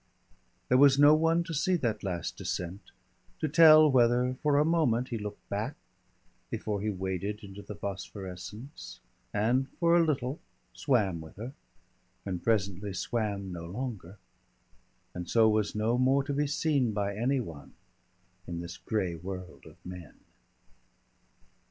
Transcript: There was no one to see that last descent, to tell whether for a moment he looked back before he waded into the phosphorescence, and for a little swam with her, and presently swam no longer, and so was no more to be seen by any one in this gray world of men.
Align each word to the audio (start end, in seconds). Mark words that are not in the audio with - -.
There 0.67 0.79
was 0.79 0.97
no 0.97 1.13
one 1.13 1.43
to 1.43 1.53
see 1.53 1.75
that 1.75 2.01
last 2.03 2.35
descent, 2.35 2.89
to 3.39 3.47
tell 3.47 3.87
whether 3.87 4.35
for 4.41 4.57
a 4.57 4.65
moment 4.65 5.09
he 5.09 5.17
looked 5.19 5.47
back 5.47 5.75
before 6.49 6.81
he 6.81 6.89
waded 6.89 7.43
into 7.43 7.61
the 7.61 7.75
phosphorescence, 7.75 8.99
and 9.31 9.69
for 9.79 9.95
a 9.95 10.03
little 10.03 10.39
swam 10.73 11.21
with 11.21 11.35
her, 11.35 11.53
and 12.25 12.41
presently 12.43 12.93
swam 12.95 13.51
no 13.51 13.65
longer, 13.67 14.17
and 15.13 15.29
so 15.29 15.47
was 15.47 15.75
no 15.75 15.99
more 15.99 16.23
to 16.23 16.33
be 16.33 16.47
seen 16.47 16.93
by 16.93 17.15
any 17.15 17.39
one 17.39 17.73
in 18.47 18.59
this 18.59 18.77
gray 18.77 19.13
world 19.15 19.67
of 19.67 19.75
men. 19.85 20.15